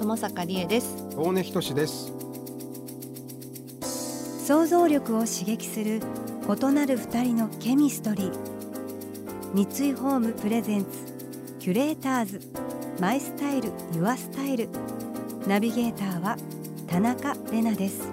[0.00, 0.96] 友坂理恵です。
[1.14, 2.10] 大根仁です。
[4.46, 6.00] 想像力を刺激する
[6.48, 8.32] 異なる二人のケミストリー。
[9.52, 10.88] 三井ホームプレゼンツ
[11.58, 12.40] キュレーターズ。
[12.98, 14.70] マイスタイルユアスタイル。
[15.46, 16.38] ナビゲーターは
[16.86, 18.08] 田中れなです。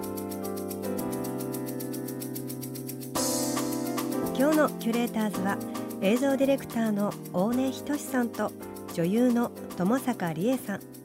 [4.38, 5.56] 今日のキュレーターズは
[6.02, 8.52] 映像ディレクターの大根仁さんと
[8.92, 10.97] 女優の友坂理恵さん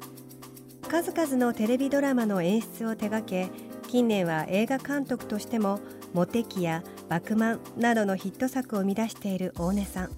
[0.94, 3.50] 数々のテレビドラマの演出を手掛け
[3.88, 5.80] 近年は映画監督としても
[6.14, 10.12] 「モテキ」や「バクマン」などのヒット作を生み出している大根さん。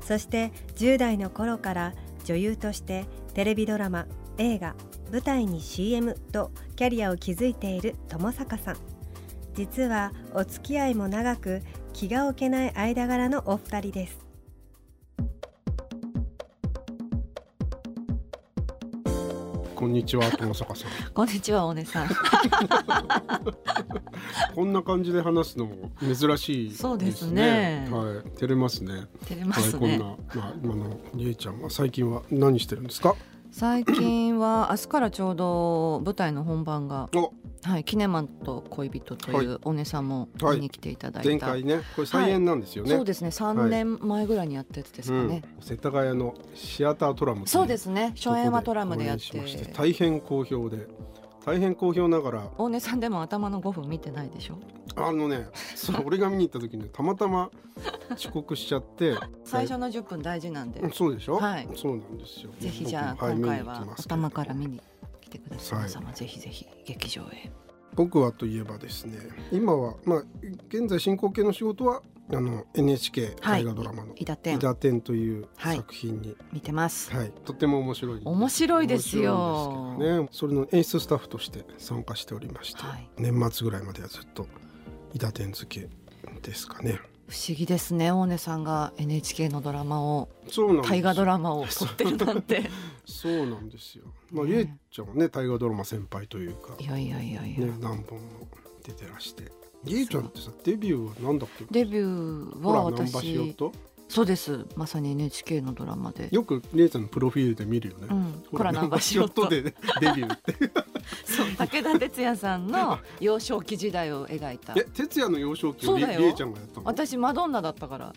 [0.00, 3.04] そして10代の頃から女優として
[3.34, 4.74] テレビドラマ映画
[5.12, 8.76] 舞台に CM とキャリアを築いている友坂さん。
[9.54, 11.62] 実はお付き合いも長く
[11.92, 14.31] 気が置けない間柄のお二人です。
[19.82, 20.90] こんにちは友坂さん。
[21.12, 22.06] こんにちは大根さん。
[24.54, 26.78] こんな感じで話すのも珍しいですね。
[26.78, 27.88] そうですね。
[27.90, 28.30] はい。
[28.38, 29.08] 照れますね。
[29.26, 31.68] 照れますね、はい、こんなまあ今のりえちゃんは。
[31.68, 33.16] 最近は何してるんですか？
[33.50, 37.32] 最近は明日からちょうど舞台の本番がお
[37.64, 49.30] はい、キネマンと恋人というお姉さんもはい見に来ていただいた、前回ねこれ再演なんですよね、そうですね3年前ぐらいにやったやつですかね、うん、世田谷のシアタートラムそうですね初演はトラムでやって。
[49.30, 50.88] て大変好評で
[51.44, 54.58] 大変好評ながら大根さんでも頭の5分見てないでしょ？
[54.94, 57.50] あのねそう俺が見に行った時にたまたま
[58.14, 61.68] 遅刻しちゃって 最初の10分大事なんで、うんそうでしょ、はい。
[61.74, 62.50] そうなんですよ。
[62.58, 64.80] ぜひじゃあ今回は頭から見に
[65.32, 65.88] 来てください、はい。
[65.88, 67.50] 皆様ぜひぜひ劇場へ。
[67.94, 69.18] 僕はといえばですね
[69.50, 70.24] 今はまあ
[70.68, 72.00] 現在進行形の仕事は
[72.32, 73.64] あの NHK はい。
[73.64, 74.56] 大河ドラマの伊田「天。
[74.56, 75.76] 伊田天」というはい。
[75.76, 77.32] 作品に、見てます、はい。
[77.44, 79.96] とても面白い面白いですよ。
[79.98, 80.28] ね。
[80.30, 83.08] それの演出スタッフとして参加しておりまして、はい。
[83.18, 84.46] 年末ぐらいまではずっと
[85.14, 85.88] 伊田天付け
[86.42, 86.98] ですかね
[87.32, 90.28] 不思議ですね大根さんが NHK のドラマを
[90.86, 92.68] 大河ドラマを撮ってるなんて。
[93.06, 94.04] そうなんですよ。
[94.30, 98.46] まあ、ねりえちゃんはね大河ドラマ先輩というかいやいやいやいや、ね何本も
[98.84, 99.50] 出てらして。
[99.84, 101.64] りえちゃんってさデビューはなんだっけ？
[101.70, 103.54] デビューは私。
[103.54, 103.72] と？
[104.08, 104.66] そうです。
[104.76, 106.28] まさに NHK のドラマで。
[106.30, 108.42] よくりえちゃんのプロフィールで見るよね、うん。
[108.50, 110.54] ほコラナンバシオットでデビューって
[111.24, 111.46] そう。
[111.56, 114.72] 武田鉄矢さんの幼少期時代を描いた。
[114.76, 116.20] え哲也の幼少期をりそうだよ。
[116.20, 116.86] りえちゃんがやったの？
[116.86, 118.12] 私マドンナだったから。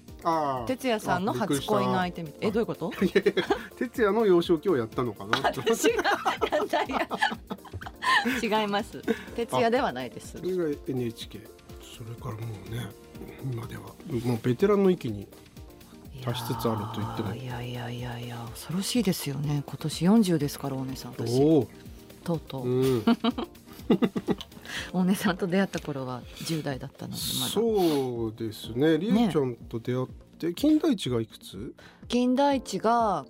[0.68, 2.38] 哲也さんの初恋の相手みたい。
[2.50, 2.92] えどういうこと？
[3.04, 3.44] いやいや
[3.78, 5.40] 哲也の幼少期をやったのかな？
[5.56, 8.62] 私がやったや。
[8.62, 9.02] 違います。
[9.36, 10.38] 哲也ではないです。
[10.38, 11.40] それが NHK
[11.98, 12.90] それからもうね
[13.44, 15.28] 今ではもうベテランの域に
[16.24, 17.36] 達しつつあると言っても。
[17.36, 19.64] いやいやいやいや恐ろしいですよね。
[19.66, 21.12] 今年40ですから大根さん。
[21.14, 21.42] 私。
[21.42, 21.68] おお、
[22.26, 23.04] とうとう、うん、
[24.92, 27.52] 大根さんと出会った頃は10代だったのでまだ。
[27.52, 28.98] そうですね。
[28.98, 31.74] りえちゃんと出会って、金田一がいくつ？
[32.10, 33.26] 金田一が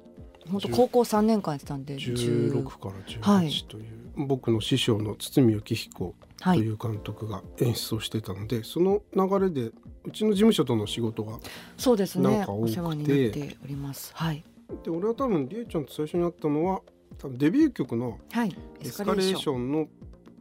[0.49, 3.47] 本当高校3年間やってたんで16 10からはい。
[3.47, 3.85] 18という、
[4.15, 6.57] 僕の師匠の堤幸彦はい。
[6.57, 9.71] という監督が演出をしてたので、その流れで
[10.03, 11.39] うちの事務所との仕事が
[11.77, 12.45] そうですね。
[12.47, 14.11] お世話になっております。
[14.15, 14.43] はい。
[14.83, 16.81] で俺は多分りえちゃんと最初に会ったのは
[17.17, 19.87] 多分デビュー曲のはい「エスカレーション」の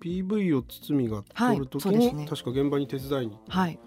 [0.00, 3.78] PV を堤が撮る時に、はい確か現場に手伝いにはい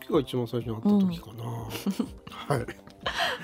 [0.00, 1.44] 時が一番最初に会った時かな、
[2.56, 2.66] はい。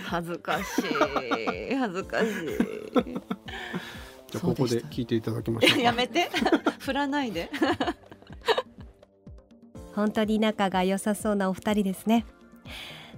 [0.04, 1.75] 恥ずかしい。
[1.75, 2.28] 恥ずかしい。
[4.30, 5.78] じゃあここで聞いていただきましょうか。
[5.78, 6.28] やめて。
[6.78, 7.50] 振らないで。
[9.95, 12.24] 本当に仲が良さそうなお二人ですね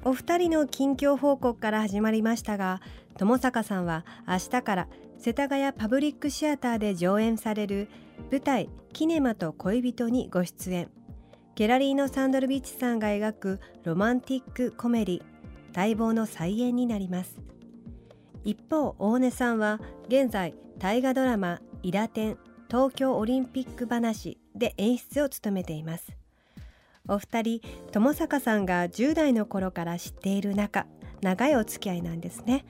[0.02, 2.80] お二人の近況報告から始まりましたが
[3.18, 4.88] 友坂さんは明日から
[5.18, 7.88] 世田谷パブリックシアターで上演される
[8.30, 10.88] 舞台「キネマと恋人」にご出演。
[11.54, 15.22] ギャラリーのサンドルビッチさんが描くロマンティックコメディ
[15.76, 17.36] 待望の再演になります。
[18.42, 22.38] 一方大根さんは現在大河ドラマ「イダテン
[22.70, 26.19] 東京オリンピック話」で演出を務めています。
[27.10, 27.60] お二人
[27.92, 30.86] 友坂さんが10代の頃から知っている仲
[31.20, 32.64] 長いお付き合いなんですね。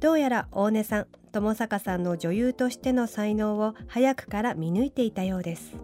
[0.00, 5.76] どうやら大根さん友坂さんの女優としての才能を早くから見抜いていたようです。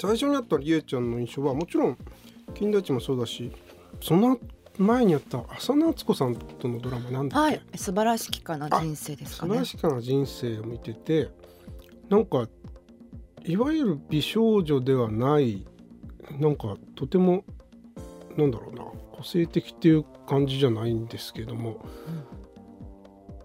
[0.00, 1.98] 最初にあったりえちゃんの印象はもちろん
[2.54, 3.50] 金田一もそうだし
[4.00, 4.38] その
[4.78, 9.50] 前にやった浅野敦子さんとのドラマなんだっけ、はい素晴らしきかな人生ですかね。
[9.50, 11.30] 素晴らしかな人生を見てて
[12.08, 12.46] なんか
[13.44, 15.64] いわゆる美少女ではない
[16.32, 17.44] なんかとても
[18.36, 21.84] なんだろうな個性的っていう感じじゃないんですけども、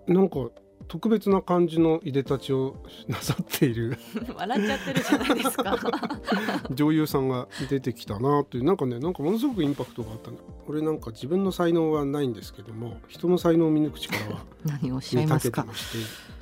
[0.08, 0.50] なんか
[0.92, 2.76] 特別な感じのいでたちを
[3.08, 3.98] なさっている
[4.36, 5.78] 笑っちゃってるじゃないですか。
[6.70, 10.32] 女優さんが出てきたなというなんかねなんかものすごくインパクトがあった
[10.68, 15.64] 俺なんか自分の才能はないんですけども人の才能を見抜く力は 何をおっしいますか。
[15.64, 15.98] まして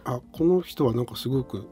[0.06, 1.68] あこの人はなんかすごく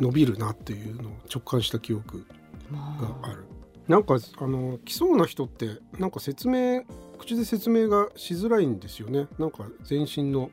[0.00, 2.24] 伸びるなっていうのを直感した記憶
[2.70, 3.44] がある。
[3.88, 6.84] なんかあの来そうな人ってなんか説明
[7.18, 9.26] 口で説明がしづらいんですよね。
[9.38, 10.50] なんか全身の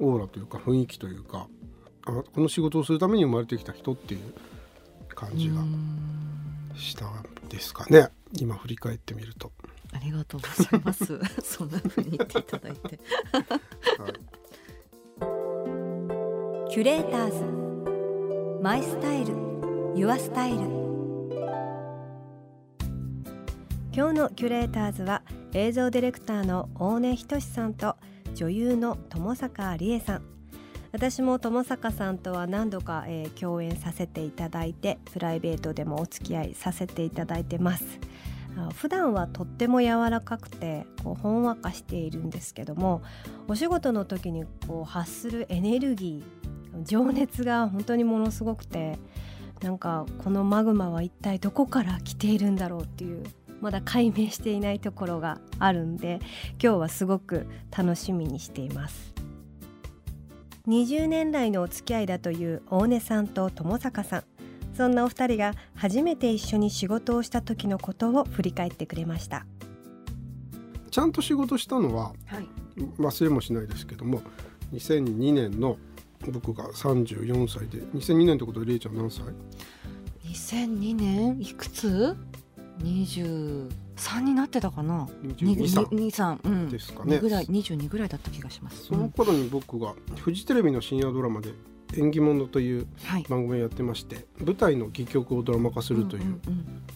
[0.00, 1.46] オーラというか雰囲気というか
[2.06, 4.34] あこの仕事をするために生まれてきた人っていう
[5.14, 5.56] 感じが
[6.76, 8.08] したんですかね。
[8.32, 9.52] 今振り返ってみると。
[9.92, 11.20] ありがとうございます。
[11.42, 13.00] そんな風に言っていただいて。
[13.32, 14.12] はい。
[16.70, 18.62] キュレーターズ。
[18.62, 19.34] マイスタイル。
[19.94, 20.83] ユアスタイル
[23.96, 27.94] 今日のキュレーターズは映像ディレクターの大根仁さんと
[28.34, 30.22] 女優の友坂理恵さん。
[30.90, 37.84] 私も友坂さんとは何度か、えー共演させていただいてプライベートでもお付き合いさせていただいてます。
[38.74, 43.00] 普段はとっても柔らかくてこうほんわかしているんですけども
[43.46, 48.98] お仕事の時にこう発するエネルギー情熱が本当にものすごくて
[49.60, 53.24] なんかこのマグマは一体どこから来ているんだろうっていう
[53.60, 56.20] まだ解明していないところがあるんで
[56.62, 57.46] 今日はすごく
[57.76, 59.14] 楽しみにしています。
[60.66, 64.24] 20年来のお付き合いだという大根さんと友坂さん。
[64.74, 69.46] そんなお二人が初めて一緒に仕事をした時のことを振り返ってくれました。
[70.90, 72.48] ちゃんと仕事したのははい。
[72.98, 74.20] 忘れもしないですけども
[74.72, 75.76] 2002年の
[76.32, 79.22] 僕が34歳で2002年ってことでれいちゃん何歳
[80.24, 81.40] ？2002年？
[81.40, 82.16] いくつ？
[82.80, 87.16] 23になってたかな？22歳23うんですかね。
[87.16, 88.86] 2ぐらい22ぐらいだった気がします。
[88.86, 91.52] その頃に僕がフジテレビの深夜ドラマで
[91.96, 93.22] 「縁起物」というはい。
[93.28, 96.40] 番組をやってまして舞台の戯曲をドラマ化するというんんん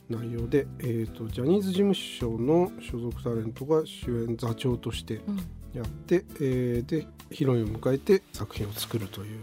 [0.08, 5.36] 内容で、えー、とジャニーズ事務所の所属タレントが主演座長としてうん。
[5.74, 9.38] やって、えーでヒロインを迎えて作品を作るという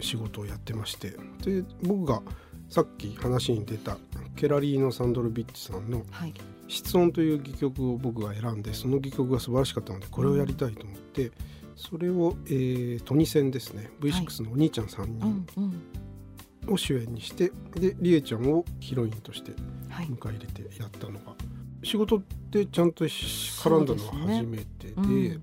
[0.00, 1.10] 仕事をやってまして
[1.42, 2.20] で僕が
[2.68, 3.96] さっき話に出た
[4.38, 6.34] ケラリーノ・サンドロビッチさんのはい
[6.68, 11.32] 「室音」という戯曲を僕が選んでその戯曲が素晴らしかったのでこれをやりたいと思って、
[11.74, 13.90] それを、えートニセンですね。
[14.00, 15.46] V6 のお兄ちゃん3う人ん
[16.66, 16.72] うん。
[16.72, 19.52] を主演にして、でリエちゃんをヒロインとして
[19.88, 20.06] はい。
[20.06, 21.34] 迎え入れてやったのが
[21.82, 25.02] 仕事ってちゃんと絡んだのは初めてでねう
[25.38, 25.42] ん。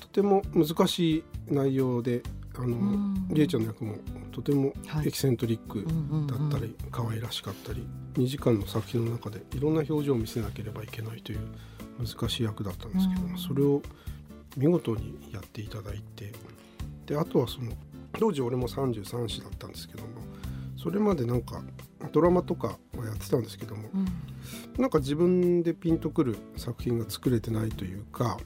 [0.00, 2.22] とても難しい内容で
[2.58, 3.28] あの、うん。
[3.30, 3.96] りえちゃんの役も
[4.32, 5.08] とてもはい。
[5.08, 5.86] エキセントリック
[6.30, 11.40] だったり、可愛らしかったり2時間の作品の中でいろんな表情を見せなければいけないという
[11.98, 13.38] 難しい役だったんですけども、うん。
[13.38, 13.82] それを
[14.56, 16.32] 見事にやっていただいて
[17.04, 17.72] であとはその
[18.18, 20.08] 当時俺も33歳だったんですけども
[20.76, 21.60] それまでなんか
[22.12, 24.06] ドラマとかはやってたんですけどもうん。
[24.78, 28.38] なんか自分でピンとくる作品が作れてないというか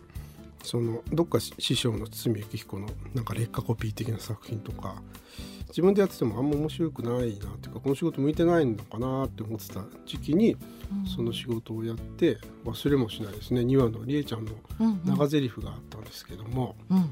[0.62, 5.02] そのどっか師匠の堤幸彦のなんか劣化コピー的な作品とか
[5.68, 10.56] 自分でやっててもあんま面白くないなっていうかこの仕事向いてないのかなって思ってた時期に
[11.16, 13.60] その仕事をやって忘れもしないですね。
[13.60, 17.10] 2話のりえちゃんのうんうん長台詞があったんですけども、うん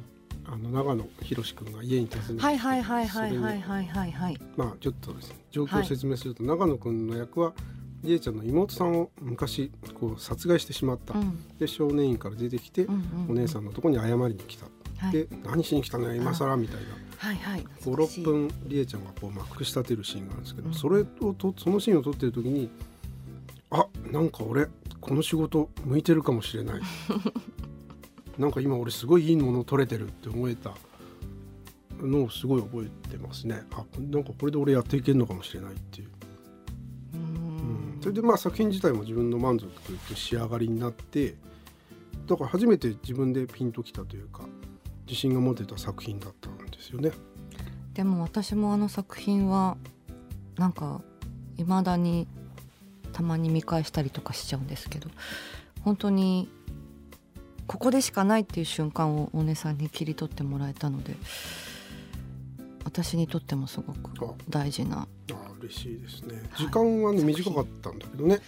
[0.51, 4.41] あの長野博君が家に訪ねてはいはいはいはいはいはいはいはい。
[4.57, 7.53] まあちょっとですね状況を説明すると、長野くんの役は
[8.03, 11.59] りえちゃんの妹さんを昔こう殺害してしまった、うん。
[11.59, 14.67] で少年院から出てきて、うんうんお姉さんのところに謝りに来た、
[14.99, 15.13] はい。
[15.13, 16.87] で何しに来たのよ今更みたいな。
[17.19, 17.65] はいはい。
[17.83, 20.75] 56分りえちゃんがこうまくし立てるシーンがあるんですけど、うん。
[20.75, 22.71] それをとそのシーンを撮ってる時に
[23.71, 24.67] あなんか俺
[25.01, 26.81] この仕事向いてるかもしれない。
[28.39, 30.75] なんか今俺すごいいいものを撮れてるって思えた
[32.01, 33.63] のをすごい覚えてますね。
[33.73, 36.09] あなんかこれで俺やっていけるのかもしれないっていう、
[38.01, 39.69] それでまあ作品自体も自分の満足
[40.09, 41.37] と仕上がりになって
[42.27, 44.45] だから初めて自分でピンときたというか
[45.07, 47.11] 自信が持てた作品だったんですよね。
[47.95, 49.77] でも私もあの作品は
[50.57, 51.01] なんか
[51.57, 52.29] 未だに
[53.13, 55.11] たまに見返したりとかしちゃうんですけど
[55.83, 56.49] 本当に
[57.67, 61.17] ここでしかないっていう瞬間を大根さんに切り取ってもらえたので
[62.85, 66.43] 私にとってもすごく大事なあ嬉しいですね。
[66.57, 68.41] 時間はね、短かったんだけどね。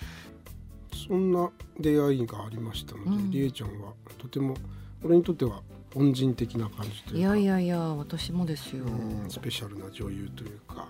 [1.09, 4.55] そんな出会いがありましたので、うん、りえちゃんはとても
[5.03, 5.63] 俺にとっては
[5.95, 8.85] 恩人的な感じというかいやいやいや私もですよ。
[9.29, 10.89] スペシャルな女優というか。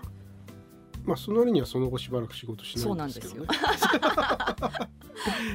[1.03, 3.47] まあその割にはその後しばらく仕事しないんですけどね。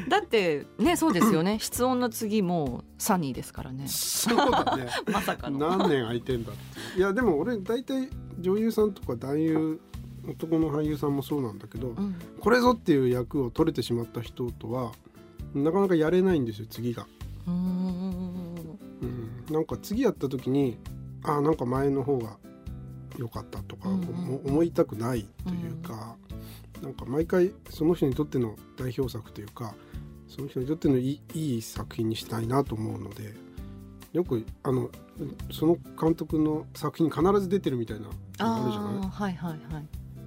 [0.08, 1.58] だってねそうですよね。
[1.62, 3.86] 室温の次もサニーですからね。
[3.86, 4.88] そうだね。
[5.12, 5.58] まさかの。
[5.58, 9.80] 何年空いてんだっていやでも俺大体女優さんとか男優
[10.28, 14.92] 男の俳優さんもそうなんだけど、うん、これぞっていう役を取れてしまった人とは
[15.54, 17.06] なかなかやれないんですよ次が。
[17.46, 18.56] うん。
[19.50, 20.78] なんか次やった時に
[21.22, 22.36] あなんか前の方が
[23.16, 26.16] 良かったとか、思いたくないというか、
[26.78, 29.74] うん、なんか毎回その人にとっての代表作というか
[30.28, 33.34] その人にとってのいい作品にしたいなと思うので
[34.12, 34.90] よくあの
[35.50, 39.08] その監督の作品に必ず出てるみたいなあるじゃない？
[39.08, 39.86] はいはいはい、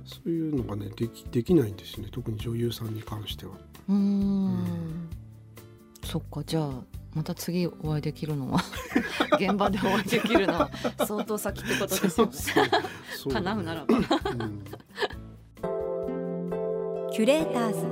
[0.10, 2.08] そういうのがねできできないんですね。
[2.12, 3.52] 特に女優さんに関しては。
[3.88, 3.96] うん。
[3.96, 4.00] う
[4.56, 5.10] ん。
[6.04, 6.44] そっか。
[6.44, 6.72] じゃあ
[7.14, 8.62] また次お会いできるのは？
[9.40, 10.72] 現場でお会いできるのは？
[11.06, 12.72] 相当先ってことですよね。
[13.34, 14.04] 叶うならば、うん、
[17.12, 17.86] キュレーターズ。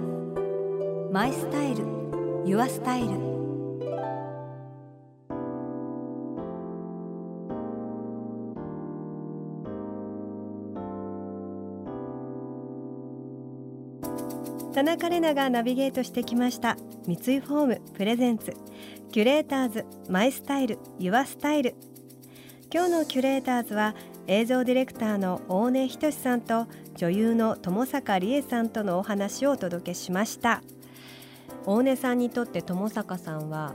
[1.13, 1.85] マイスタイル。
[2.45, 3.36] ユアスタイル
[14.77, 16.77] 田中れながナビゲートしてきました。
[17.07, 18.55] 三井ホームプレゼンツ。
[19.11, 21.73] キュレーターズマイスタイルユアスタイル。
[22.71, 23.95] 今日のキュレーターズは
[24.27, 30.61] 映像ディレクターの大根仁さんと女優の友坂理恵さんとのお話をお届けしました。
[31.65, 33.73] 大根さんにとって友坂さんは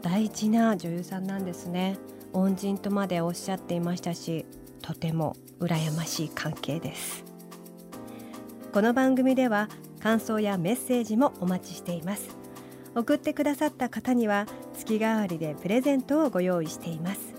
[0.00, 1.98] 大事な女優さんなんですね。
[2.34, 4.46] 恩人とまでおっしゃっていましたし
[4.80, 7.24] とても羨ましい関係です。
[8.72, 9.68] この番組では
[10.02, 12.36] 感想やメッセージもお待ちしています。
[12.94, 17.34] 送ってくださった方には月替わりでプレゼントをご用意しています。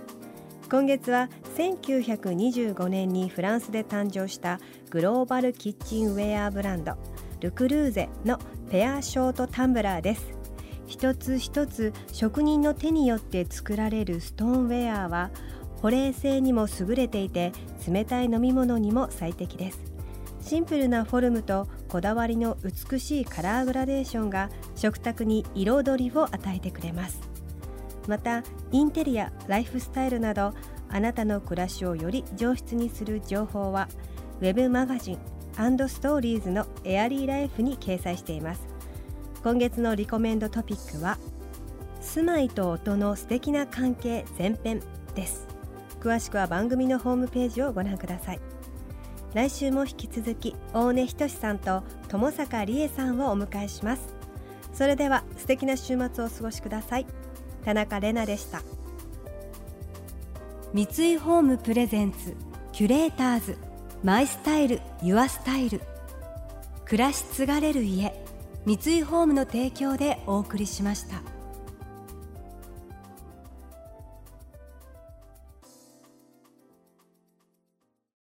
[0.70, 6.94] 今月は1925年にフランスで誕生したグローバルキッチンウェアブランド
[7.42, 8.40] ルクルーゼの
[8.70, 10.34] ペアショートタンブラーです。
[10.88, 15.32] 一つ一つ職人の手によって作られるストーンウェアは
[15.82, 17.52] 保冷性にも優れていて
[17.90, 19.82] 冷たい飲み物にも最適です。
[20.42, 27.20] シンプルなフォルムとこだわりの美しいカラーグラデーションが食卓に彩りを与えてくれます。
[28.08, 30.54] またインテリアライフスタイルなど
[30.90, 33.90] あなたの暮らしをより上質にする情報は
[34.40, 35.18] Web マガジン
[35.90, 38.62] ストーリーズのエアリーライフに掲載しています。
[39.44, 41.18] 今月のリコメンドトピックは
[42.00, 44.82] 住まいと音の素敵な関係前編
[45.14, 45.46] です。
[46.00, 48.51] 詳しくは番組のホームページをご覧ください。
[49.34, 54.14] 来週も引き続き大根仁さんと友坂理恵さんをお迎えします。
[54.74, 57.06] それでは素敵な週末をお過ごしください。
[57.64, 58.62] 田中れなでした。
[60.74, 62.36] 三井ホームプレゼンツ
[62.72, 63.58] キュレーターズ
[64.04, 65.82] マイスタイルユアスタイル。
[66.86, 68.14] 暮らし継がれる家
[68.66, 71.41] 三井ホームの提供でお送りしました。